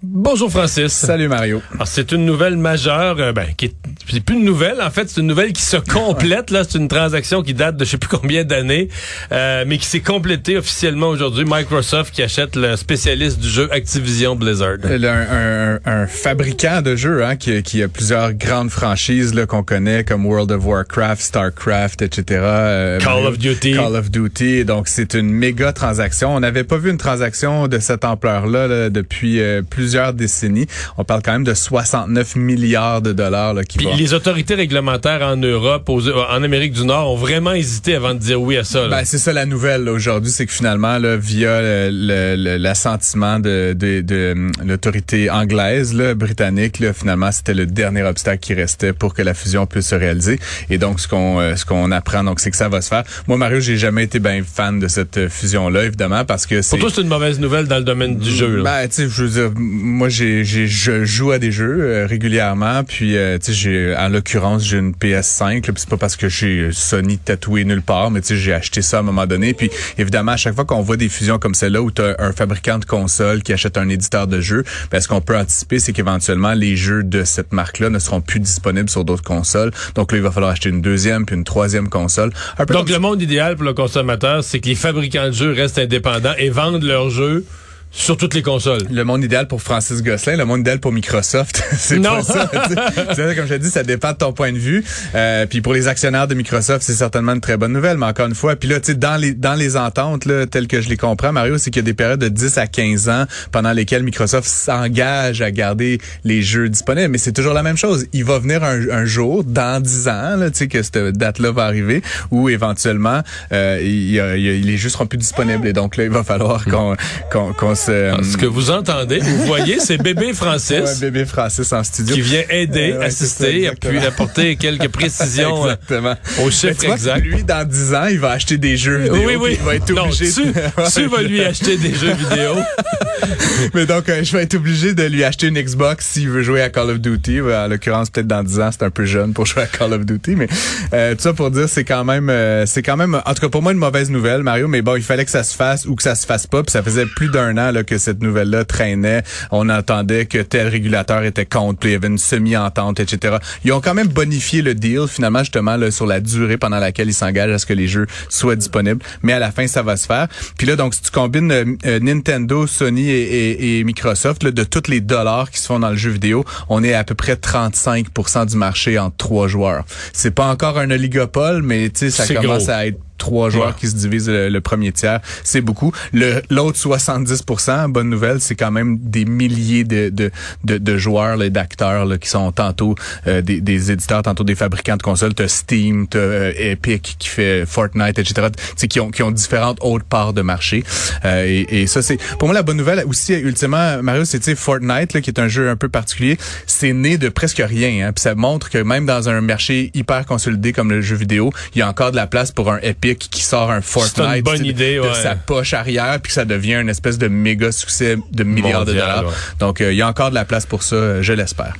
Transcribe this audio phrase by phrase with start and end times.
[0.00, 0.92] Bonjour Francis.
[0.92, 1.60] Salut Mario.
[1.74, 3.74] Alors, c'est une nouvelle majeure, euh, ben, qui est,
[4.08, 6.52] c'est plus une nouvelle, en fait, c'est une nouvelle qui se complète.
[6.52, 8.90] Là, c'est une transaction qui date de je sais plus combien d'années,
[9.32, 11.44] euh, mais qui s'est complétée officiellement aujourd'hui.
[11.44, 14.76] Microsoft qui achète le spécialiste du jeu Activision Blizzard.
[14.84, 19.64] Un, un, un fabricant de jeux hein, qui, qui, a plusieurs grandes franchises là, qu'on
[19.64, 22.40] connaît comme World of Warcraft, Starcraft, etc.
[22.40, 23.74] Euh, Call of Duty.
[23.74, 24.64] Call of Duty.
[24.64, 26.36] Donc c'est une méga transaction.
[26.36, 30.66] On n'avait pas vu une transaction de cette ampleur-là là, depuis euh, plusieurs décennies.
[30.98, 35.22] On parle quand même de 69 milliards de dollars là, qui Puis les autorités réglementaires
[35.22, 38.64] en Europe, aux, en Amérique du Nord, ont vraiment hésité avant de dire oui à
[38.64, 38.86] ça.
[38.88, 44.34] Ben, c'est ça la nouvelle aujourd'hui, c'est que finalement, là, via l'assentiment de, de, de,
[44.36, 49.22] hum, l'autorité anglaise, là, britannique, là, finalement, c'était le dernier obstacle qui restait pour que
[49.22, 50.38] la fusion puisse se réaliser.
[50.68, 53.04] Et donc, ce qu'on euh, ce qu'on apprend, donc, c'est que ça va se faire.
[53.26, 56.76] Moi, Mario, j'ai jamais été bien fan de cette fusion-là, évidemment, parce que c'est.
[56.76, 58.56] Pour toi, c'est une mauvaise nouvelle dans le domaine du jeu.
[58.56, 58.62] Là.
[58.64, 62.06] Ben, tu sais, je veux dire, moi, j'ai, j'ai, je joue à des jeux euh,
[62.06, 65.66] régulièrement, puis euh, tu sais, j'ai, en l'occurrence, j'ai une PS5.
[65.66, 68.82] Là, c'est pas parce que j'ai Sony tatoué nulle part, mais tu sais, j'ai acheté
[68.82, 69.54] ça à un moment donné.
[69.54, 72.32] Puis évidemment, à chaque fois qu'on voit des fusions comme celle-là, où tu as un
[72.32, 75.92] fabricant de console qui achète un éditeur de jeux, ben, ce qu'on peut anticiper, c'est
[75.92, 79.70] qu'éventuellement, les jeux de cette marque-là ne seront plus disponibles sur d'autres consoles.
[79.94, 82.32] Donc là, il va falloir acheter une deuxième puis une troisième console.
[82.68, 86.34] Donc le monde idéal pour le consommateur, c'est que les fabricants de jeux restent indépendants
[86.38, 87.44] et vendent leurs jeux
[87.90, 88.82] sur toutes les consoles.
[88.90, 92.46] Le monde idéal pour Francis Gosselin, le monde idéal pour Microsoft, c'est pas ça.
[93.34, 94.84] comme je te dis, ça dépend de ton point de vue.
[95.14, 97.96] Euh, puis pour les actionnaires de Microsoft, c'est certainement une très bonne nouvelle.
[97.96, 100.68] Mais encore une fois, puis là, tu sais, dans les dans les ententes là, telles
[100.68, 103.08] que je les comprends, Mario, c'est qu'il y a des périodes de 10 à 15
[103.08, 107.08] ans pendant lesquelles Microsoft s'engage à garder les jeux disponibles.
[107.08, 108.06] Mais c'est toujours la même chose.
[108.12, 111.64] Il va venir un, un jour, dans 10 ans, tu sais, que cette date-là va
[111.64, 115.66] arriver, où éventuellement, euh, il, il, les jeux seront plus disponibles.
[115.66, 116.96] Et donc là, il va falloir qu'on
[117.30, 120.70] qu'on qu'on ce que vous entendez, vous voyez, c'est bébé Francis.
[120.70, 122.14] Ouais, bébé Francis en studio.
[122.14, 126.14] Qui vient aider, ouais, assister, puis apporter quelques précisions euh, exactement.
[126.44, 127.24] au chiffre exact.
[127.24, 129.22] Lui, dans 10 ans, il va acheter des jeux vidéo.
[129.26, 129.56] Oui, oui.
[129.60, 130.26] Il va être obligé.
[130.26, 132.54] Non, tu, tu vas lui acheter des jeux vidéo.
[133.74, 136.62] Mais donc, euh, je vais être obligé de lui acheter une Xbox s'il veut jouer
[136.62, 137.40] à Call of Duty.
[137.40, 140.04] En l'occurrence, peut-être dans 10 ans, c'est un peu jeune pour jouer à Call of
[140.04, 140.36] Duty.
[140.36, 140.48] Mais
[140.92, 143.48] euh, tout ça pour dire, c'est quand même, euh, c'est quand même, en tout cas
[143.48, 144.68] pour moi, une mauvaise nouvelle, Mario.
[144.68, 146.62] Mais bon, il fallait que ça se fasse ou que ça se fasse pas.
[146.62, 149.22] Puis ça faisait plus d'un an là, que cette nouvelle-là traînait.
[149.50, 153.36] On entendait que tel régulateur était contre, puis il y avait une semi-entente, etc.
[153.64, 157.08] Ils ont quand même bonifié le deal, finalement, justement, là, sur la durée pendant laquelle
[157.08, 159.00] ils s'engagent à ce que les jeux soient disponibles.
[159.22, 160.28] Mais à la fin, ça va se faire.
[160.56, 164.64] Puis là, donc, si tu combines euh, Nintendo, Sony et, et, et Microsoft, là, de
[164.64, 167.34] tous les dollars qui se font dans le jeu vidéo, on est à peu près
[167.34, 169.84] 35% du marché entre trois joueurs.
[170.12, 172.72] C'est pas encore un oligopole, mais tu sais, ça commence gros.
[172.72, 173.74] à être trois joueurs ouais.
[173.78, 175.92] qui se divisent le, le premier tiers, c'est beaucoup.
[176.12, 177.44] Le l'autre 70
[177.88, 180.30] bonne nouvelle, c'est quand même des milliers de de,
[180.64, 182.94] de, de joueurs et d'acteurs qui sont tantôt
[183.26, 187.28] euh, des, des, éditeurs, tantôt des fabricants de consoles, t'as Steam, t'as euh, Epic qui
[187.28, 188.48] fait Fortnite, etc.
[188.88, 190.84] qui ont qui ont différentes autres parts de marché.
[191.24, 195.12] Euh, et, et, ça c'est pour moi la bonne nouvelle aussi ultimement Mario, c'est Fortnite
[195.12, 198.06] là, qui est un jeu un peu particulier, c'est né de presque rien.
[198.08, 201.52] Hein, puis ça montre que même dans un marché hyper consolidé comme le jeu vidéo,
[201.74, 204.42] il y a encore de la place pour un Epic qui sort un Fortnite une
[204.42, 205.14] bonne idée, de ouais.
[205.14, 208.94] sa poche arrière puis que ça devient une espèce de méga succès de milliards Mondial,
[208.96, 209.24] de dollars.
[209.26, 209.34] ouais.
[209.58, 211.74] Donc euh, il y a encore de la place pour ça, je l'espère.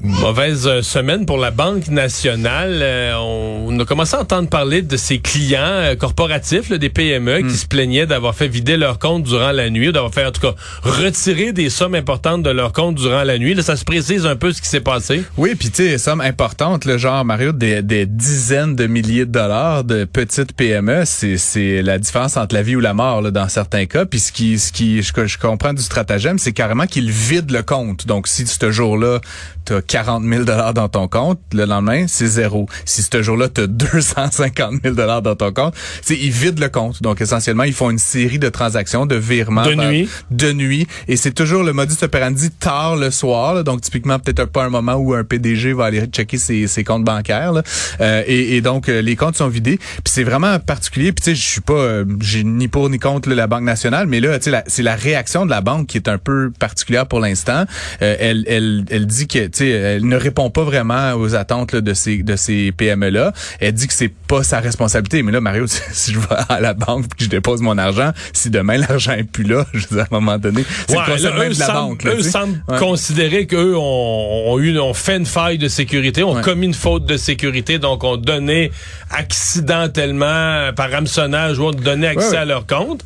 [0.00, 2.80] Mauvaise euh, semaine pour la Banque nationale.
[2.82, 7.40] Euh, on a commencé à entendre parler de ses clients euh, corporatifs, là, des PME,
[7.42, 7.48] Mm.
[7.48, 10.30] qui se plaignaient d'avoir fait vider leur compte durant la nuit, ou d'avoir fait en
[10.32, 13.54] tout cas retirer des sommes importantes de leur compte durant la nuit.
[13.54, 15.22] Là, ça se précise un peu ce qui s'est passé.
[15.36, 19.32] Oui, puis tu sais, sommes importantes, le genre Mario, des, des dizaines de milliers de
[19.32, 23.30] dollars de petites PME, c'est c'est la différence entre la vie ou la mort là,
[23.30, 24.04] dans certains cas.
[24.04, 27.62] Puis ce qui ce qui je, je comprends du stratagème, c'est carrément qu'ils vident le
[27.62, 28.06] compte.
[28.06, 29.20] Donc si ce jour-là
[29.64, 32.68] t'as 40 000 dollars dans ton compte, le lendemain c'est zéro.
[32.84, 37.02] Si ce jour-là t'as 250 000 dollars dans ton compte, c'est ils vident le compte.
[37.02, 40.08] Donc essentiellement ils font une série de transactions, de virements De par- nuit.
[40.30, 43.54] de nuit, et c'est toujours le modus operandi tard le soir.
[43.54, 43.62] là.
[43.62, 47.04] donc typiquement peut-être pas un moment où un PDG va aller checker ses, ses comptes
[47.04, 47.52] bancaires.
[47.52, 47.62] là.
[48.00, 49.78] Euh, et, et donc euh, les comptes sont vidés.
[49.78, 51.12] Puis c'est vraiment particulier.
[51.12, 53.62] Puis tu sais, je suis pas, euh, j'ai ni pour ni contre là, la Banque
[53.64, 56.50] nationale, mais là, tu sais, c'est la réaction de la banque qui est un peu
[56.58, 57.64] particulière pour l'instant.
[58.02, 61.94] Euh, elle, elle, elle dit que tu elle ne répond pas vraiment aux attentes de
[61.94, 63.32] ces de ces PME là.
[63.60, 65.22] Elle dit que c'est pas sa responsabilité.
[65.22, 68.12] Mais là, Mario, si je vais à la banque et que je dépose mon argent,
[68.32, 71.02] si demain l'argent est plus là, je veux dire, à un moment donné, c'est ouais,
[71.06, 72.04] le concept même de la banque.
[72.04, 76.40] Là, eux semblent considérer qu'eux ont, ont, eu, ont fait une faille de sécurité, ont
[76.40, 78.70] commis une faute de sécurité, donc ont donné
[79.10, 83.04] accidentellement, par hameçonnage, ou ont donné accès à leur compte.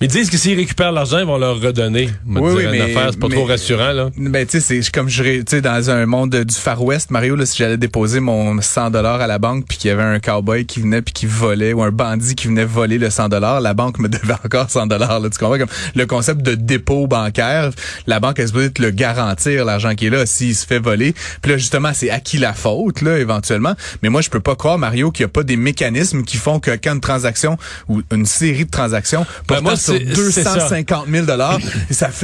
[0.00, 2.08] Mais ils disent que s'ils récupèrent l'argent, ils vont leur redonner.
[2.24, 4.10] Oui, oui, mais c'est pas trop rassurant là.
[4.16, 7.34] Ben tu sais, c'est comme je tu sais dans un monde du Far West, Mario
[7.34, 10.20] là, si j'allais déposer mon 100 dollars à la banque puis qu'il y avait un
[10.20, 13.60] cowboy qui venait puis qui volait ou un bandit qui venait voler le 100 dollars,
[13.60, 15.58] la banque me devait encore 100 dollars là, tu comprends?
[15.58, 17.70] Comme le concept de dépôt bancaire,
[18.06, 21.12] la banque elle se le garantir l'argent qui est là s'il se fait voler.
[21.42, 23.74] Puis là justement, c'est à qui la faute là éventuellement,
[24.04, 26.60] mais moi je peux pas croire Mario qu'il y a pas des mécanismes qui font
[26.60, 27.58] que quand une transaction
[27.88, 29.60] ou une série de transactions ben
[29.96, 31.58] sur 250 000 dollars.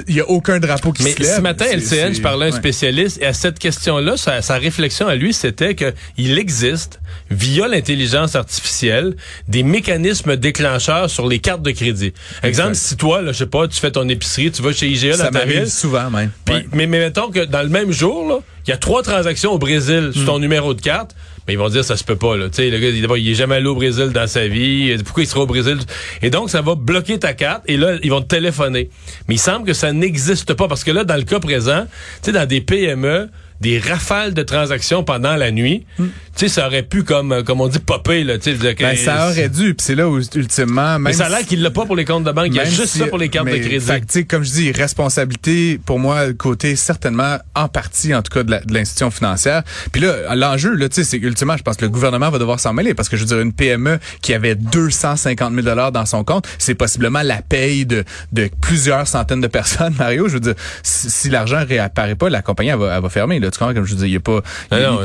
[0.09, 1.37] Il y a aucun drapeau qui Mais se lève.
[1.37, 5.07] ce matin, LCN, je parlais à un spécialiste et à cette question-là, sa, sa, réflexion
[5.07, 7.01] à lui, c'était que il existe,
[7.31, 9.17] via l'intelligence artificielle,
[9.49, 12.13] des mécanismes déclencheurs sur les cartes de crédit.
[12.43, 15.17] Exemple, si toi, là, je sais pas, tu fais ton épicerie, tu vas chez IGA
[15.17, 15.71] dans ta ville.
[15.71, 16.31] souvent même.
[16.49, 20.11] Mais, mais mettons que dans le même jour, il y a trois transactions au Brésil
[20.15, 21.15] sur ton numéro de carte.
[21.46, 22.46] Mais ils vont dire ça se peut pas là.
[22.46, 24.96] Le gars il, est jamais allé au Brésil dans sa vie.
[25.05, 25.79] Pourquoi il sera au Brésil?
[26.23, 28.91] Et donc ça va bloquer ta carte et là ils vont te téléphoner.
[29.29, 31.87] Mais il semble que ça n'existe pas parce que là dans le cas présent,
[32.23, 33.29] tu dans des PME
[33.61, 35.87] des rafales de transactions pendant la nuit.
[35.99, 36.06] Hmm.
[36.37, 38.75] Tu sais, ça aurait pu, comme, comme on dit, popper, là, tu sais.
[38.75, 41.62] Ben, ça aurait dû, puis c'est là où, ultimement, même Mais ça a l'air qu'il
[41.62, 43.49] l'a pas pour les comptes de banque, il y a juste ça pour les cartes
[43.49, 43.87] de crédit.
[43.87, 48.75] Fait comme je dis, responsabilité, pour moi, côté, certainement, en partie, en tout cas, de
[48.75, 49.62] l'institution financière.
[49.93, 52.59] Puis là, l'enjeu, là, tu sais, c'est ultimement, je pense que le gouvernement va devoir
[52.59, 56.06] s'en mêler, parce que je veux dire, une PME qui avait 250 000 dollars dans
[56.06, 60.29] son compte, c'est possiblement la paye de, de plusieurs centaines de personnes, Mario.
[60.29, 63.58] Je veux dire, si, l'argent réapparaît pas, la compagnie, elle va, elle va fermer, tu
[63.58, 63.75] comprends?
[63.75, 64.41] Comme je dis, il y a pas.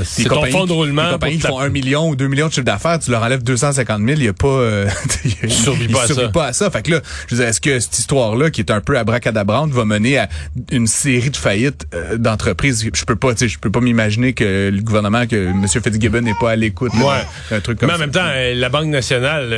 [0.03, 1.06] c'est ton fonds de roulement.
[1.06, 3.44] Les compagnies qui font un million ou deux millions de chiffre d'affaires, tu leur enlèves
[3.44, 4.47] 250 000, il y a pas.
[4.47, 4.89] Euh,
[5.44, 6.69] ils survivent pas, pas, à ça.
[6.69, 9.71] Fait que là, je veux dire, est-ce que cette histoire-là, qui est un peu abracadabrante,
[9.71, 10.30] va mener à
[10.71, 12.89] une série de faillites euh, d'entreprises?
[12.94, 15.65] Je peux pas, tu sais, je peux pas m'imaginer que le gouvernement, que M.
[15.68, 16.94] Fitzgibbon n'est pas à l'écoute.
[16.95, 17.56] Ouais.
[17.56, 19.50] Un truc comme Mais en même temps, euh, la Banque nationale,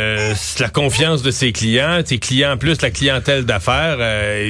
[0.60, 3.98] la confiance de ses clients, tes clients plus la clientèle d'affaires.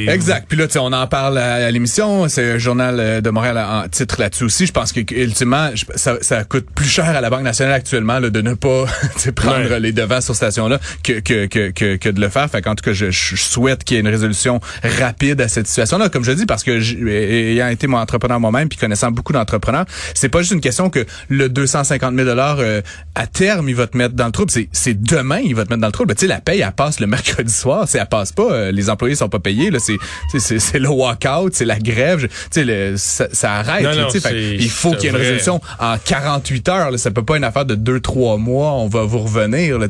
[0.07, 0.45] exact.
[0.47, 2.27] Puis là, tu sais, on en parle à, l'émission.
[2.27, 4.65] C'est un journal de Montréal en titre là-dessus aussi.
[4.65, 8.29] Je pense que ultimement, ça, ça, coûte plus cher à la Banque nationale actuellement là,
[8.29, 8.85] de ne pas
[9.35, 12.50] prendre les devants sur cette station-là que, que, que, que, de le faire.
[12.50, 15.68] Fait qu'en tout cas, je, je souhaite qu'il y ait une résolution rapide à cette
[15.68, 16.09] situation-là.
[16.09, 16.71] Comme je dis, parce que
[17.09, 21.06] ayant été mon entrepreneur moi-même puis connaissant beaucoup d'entrepreneurs, c'est pas juste une question que
[21.29, 22.81] le 250 000 dollars euh,
[23.15, 24.51] à terme il va te mettre dans le trouble.
[24.71, 26.15] C'est demain il va te mettre dans le trouble.
[26.15, 27.85] Tu sais, la paye elle passe le mercredi soir.
[27.88, 28.51] C'est elle passe pas.
[28.51, 29.71] Euh, les employés sont pas payés.
[29.71, 29.97] Là, c'est
[30.39, 32.27] c'est le walkout, c'est la grève.
[32.51, 36.91] Tu sais, ça, ça arrête il faut qu'il y ait une résolution en 48 heures.
[36.91, 36.97] Là.
[36.97, 38.73] Ça peut pas une affaire de 2-3 mois.
[38.73, 39.79] On va vous revenir.
[39.79, 39.87] Là,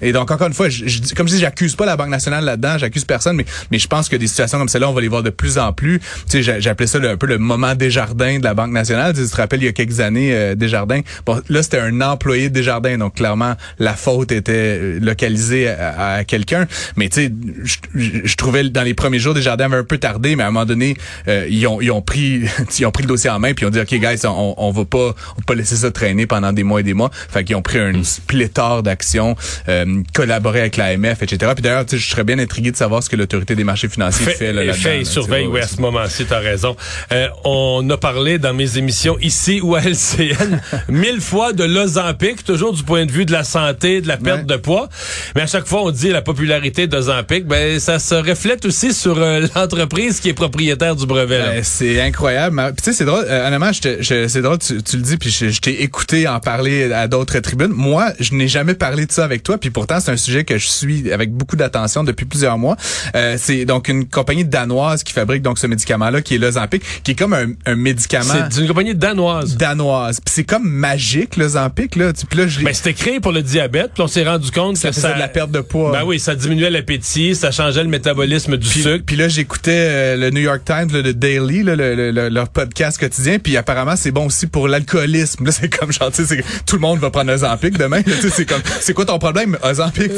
[0.00, 2.44] et donc, encore une fois, je, je, comme je dis, j'accuse pas la Banque nationale
[2.44, 2.78] là-dedans.
[2.78, 3.36] J'accuse personne.
[3.36, 5.58] Mais, mais je pense que des situations comme celle-là, on va les voir de plus
[5.58, 6.00] en plus.
[6.28, 9.14] Tu sais, J'appelais ça un peu le moment Desjardins de la Banque nationale.
[9.14, 11.00] Tu, te rappelles, il y a quelques années, euh, Desjardins.
[11.26, 12.98] Bon, là, c'était un employé de Desjardins.
[12.98, 16.66] Donc, clairement, la faute était euh, localisée à, quelqu'un.
[16.96, 17.32] Mais tu sais,
[17.62, 20.36] je, je, trouvais dans les premiers jours, Desjardins avait un peu tardé.
[20.36, 20.96] Mais à un moment donné,
[21.28, 22.42] euh, ils, ont, ils, ont pris,
[22.78, 24.70] ils ont pris le dossier en main puis ils ont dit, OK, guys, on, on
[24.70, 27.10] va pas, on va pas laisser ça traîner pendant des mois et des mois.
[27.12, 27.92] Fait qu'ils ont pris un
[28.26, 29.36] pléthore d'actions,
[29.68, 31.52] euh, collaboré avec l'AMF, etc.
[31.54, 34.32] Puis d'ailleurs, je serais bien intrigué de savoir ce que l'autorité des marchés financiers fait,
[34.32, 36.74] fait là, là Fait et surveille, oui, à ce moment-ci, tu as raison.
[37.12, 42.42] Euh, on a parlé dans mes émissions ici ou à LCN mille fois de l'Ozampic,
[42.42, 44.88] toujours du point de vue de la santé, de la perte de poids.
[45.36, 49.18] Mais à chaque fois, on dit la popularité d'Ozampic, ben ça se reflète aussi sur
[49.18, 51.40] euh, l'entreprise qui est propriétaire du brevet.
[51.40, 52.58] Ben, c'est incroyable.
[52.78, 53.26] Tu sais, c'est drôle.
[53.28, 56.92] Euh, honnêtement, c'est drôle, tu, tu, le dis, puis je, je t'ai écouté en parler
[56.92, 57.72] à d'autres tribunes.
[57.72, 60.58] Moi, je n'ai jamais parlé de ça avec toi, puis pourtant, c'est un sujet que
[60.58, 62.76] je suis avec beaucoup d'attention depuis plusieurs mois.
[63.14, 67.12] Euh, c'est donc une compagnie danoise qui fabrique donc ce médicament-là, qui est l'Ozempic, qui
[67.12, 68.34] est comme un, un médicament...
[68.50, 69.56] C'est une compagnie danoise.
[69.56, 70.20] Danoise.
[70.20, 71.96] Puis c'est comme magique, l'Ozempic.
[71.96, 72.12] Là.
[72.12, 74.90] Puis là, je ben, c'était créé pour le diabète, puis on s'est rendu compte ça
[74.90, 75.14] que ça...
[75.14, 75.92] de la perte de poids.
[75.92, 79.04] Ben oui, ça diminuait l'appétit, ça changeait le métabolisme du sucre.
[79.04, 83.38] Puis là, j'écoutais euh, le New York Times, le Daily, le, le, leur podcast quotidien,
[83.40, 85.44] puis apparemment, c'est bon aussi pour l'alcoolisme.
[85.44, 88.02] Là, c'est comme genre, tu sais, tout le monde va prendre Ozempic demain.
[88.32, 90.12] c'est comme, c'est quoi ton problème, Ozempic?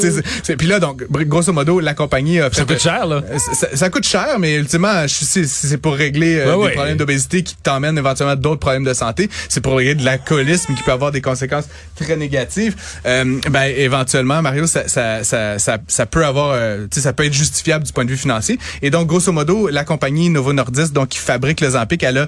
[0.57, 3.23] Puis là, donc, grosso modo, la compagnie a fait, Ça coûte cher, là.
[3.73, 8.35] Ça, coûte cher, mais ultimement, c'est pour régler euh, des problèmes d'obésité qui t'emmènent éventuellement
[8.35, 9.29] d'autres problèmes de santé.
[9.49, 11.65] C'est pour régler de l'alcoolisme qui peut avoir des conséquences
[11.95, 12.75] très négatives.
[13.05, 17.25] Euh, ben, éventuellement, Mario, ça, ça, ça, ça, peut avoir, euh, tu sais, ça peut
[17.25, 18.59] être justifiable du point de vue financier.
[18.81, 22.27] Et donc, grosso modo, la compagnie Novo Nordisk, donc, qui fabrique le Zampic, elle a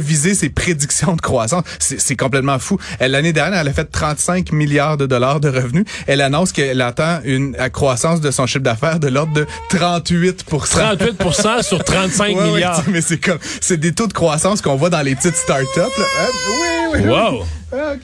[0.00, 1.62] révisé ses prédictions de croissance.
[1.78, 2.78] C'est complètement fou.
[3.00, 5.84] L'année dernière, elle a fait 35 milliards de dollars de revenus.
[6.06, 11.62] Elle annonce qu'elle attend une croissance de son chiffre d'affaires de l'ordre de 38 38%
[11.62, 12.82] sur 35 milliards.
[12.88, 15.66] mais c'est comme c'est des taux de croissance qu'on voit dans les petites startups.
[15.78, 16.28] Hein?
[16.94, 17.44] Oui, oui, wow.
[17.72, 17.94] Ah,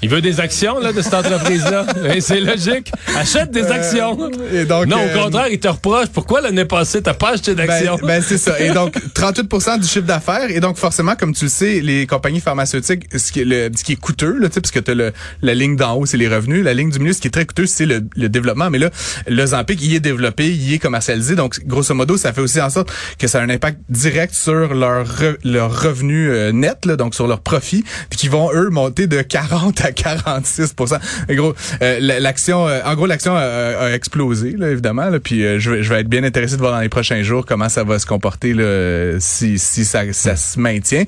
[0.00, 1.86] Il veut des actions là, de cette entreprise-là.
[2.20, 2.92] c'est logique.
[3.16, 4.30] Achète des euh, actions.
[4.52, 6.06] et donc, non, au euh, contraire, il te reproche.
[6.12, 7.96] Pourquoi l'année passée, t'as pas acheté d'actions?
[7.96, 8.60] Ben, ben, c'est ça.
[8.60, 10.50] Et donc, 38 du chiffre d'affaires.
[10.50, 13.82] Et donc, forcément, comme tu le sais, les compagnies pharmaceutiques, ce qui est, le, ce
[13.82, 16.62] qui est coûteux, là, parce que tu as la ligne d'en haut, c'est les revenus.
[16.62, 18.70] La ligne du milieu, ce qui est très coûteux, c'est le, développement.
[18.70, 18.90] Mais là,
[19.26, 21.34] le Zampic, il est développé, il est commercialisé.
[21.34, 24.74] Donc, grosso modo, ça fait aussi en sorte que ça a un impact direct sur
[24.74, 25.06] leur,
[25.42, 29.22] leur revenu euh, net, là, donc sur leur profit, puis qui vont, eux, monter de
[29.22, 35.08] 40 à 46 en gros, euh, l'action, euh, en gros, l'action a, explosé, là, évidemment.
[35.08, 37.22] Là, puis euh, je, vais, je vais être bien intéressé de voir dans les prochains
[37.22, 41.04] jours comment ça va se comporter là, si, si ça, ça se maintient.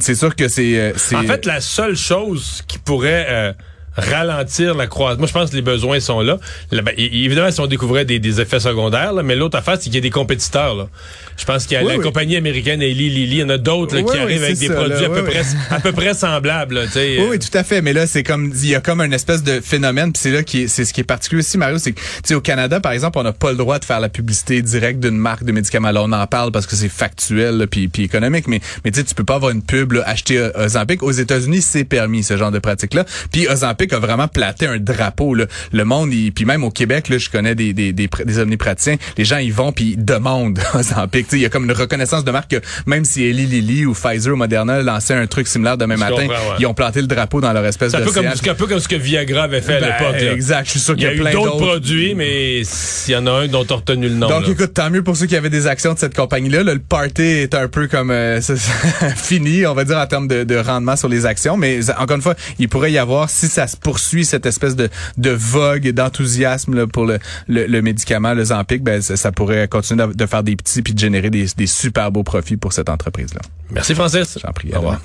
[0.00, 0.92] c'est sûr que c'est.
[1.14, 3.54] en fait, la seule chose qui pourrait
[3.96, 5.18] ralentir la croissance.
[5.18, 6.38] Moi, je pense que les besoins sont là.
[6.70, 9.98] Ben, évidemment, si on découvrait des, effets secondaires, là, mais l'autre affaire, c'est qu'il y
[9.98, 10.74] a des compétiteurs.
[10.74, 10.88] Là.
[11.36, 13.98] Je pense qu'il y a la compagnie américaine Eli Lilly, il y en a d'autres
[14.00, 16.88] qui arrivent avec des produits à, peu près, à peu près semblables.
[16.96, 17.82] oui, oui, tout à fait.
[17.82, 20.12] Mais là, c'est comme il y a comme un espèce de phénomène.
[20.12, 22.80] Puis c'est là qui c'est ce qui est particulier aussi, Mario, c'est que au Canada,
[22.80, 25.52] par exemple, on n'a pas le droit de faire la publicité directe d'une marque de
[25.52, 25.90] médicaments.
[25.90, 28.48] Là, on en parle parce que c'est factuel puis, puis économique.
[28.48, 31.02] Mais mais tu sais, tu peux pas avoir une pub là, acheter Ozempic.
[31.02, 33.04] Aux États-Unis, c'est permis ce genre de pratique là.
[33.30, 35.34] Puis Ozempic a vraiment platé un drapeau.
[35.34, 35.46] Là.
[35.72, 38.96] Le monde, il, puis même au Québec, là, je connais des des, des, des omnipraticiens.
[39.16, 41.26] Les gens, ils vont puis ils demandent Ozempic.
[41.32, 44.32] Il y a comme une reconnaissance de marque que même si Eli Lilly ou Pfizer
[44.32, 46.26] ou Moderna lançaient un truc similaire demain matin,
[46.58, 47.98] ils ont planté le drapeau dans leur espèce de.
[47.98, 48.02] C'est
[48.48, 50.34] un, peu comme ce que Viagra avait fait à ben, l'époque.
[50.34, 50.66] Exact.
[50.66, 53.26] Je suis sûr qu'il y a, y a plein d'autres produits, mais s'il y en
[53.26, 54.28] a un dont as retenu le nom.
[54.28, 56.62] Donc écoute, tant mieux pour ceux qui avaient des actions de cette compagnie-là.
[56.62, 58.40] le party est un peu comme euh,
[59.16, 62.22] fini, on va dire en termes de, de, rendement sur les actions, mais encore une
[62.22, 65.92] fois, il pourrait y avoir si ça se poursuit cette espèce de, de vogue et
[65.92, 67.18] d'enthousiasme pour le,
[67.48, 71.30] le, médicament, le Zampic, ben ça, pourrait continuer de, faire des petits puis de générer
[71.30, 73.40] des, des super beaux profits pour cette entreprise-là.
[73.70, 74.38] Merci Francis.
[74.40, 74.70] J'en prie.
[74.72, 75.00] Au revoir.